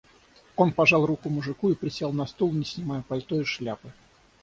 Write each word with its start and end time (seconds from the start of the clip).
Он 0.55 0.71
пожал 0.73 1.05
руку 1.05 1.29
мужику 1.29 1.69
и 1.69 1.75
присел 1.75 2.11
на 2.11 2.25
стул, 2.25 2.51
не 2.51 2.65
снимая 2.65 3.03
пальто 3.03 3.39
и 3.39 3.43
шляпы. 3.43 3.91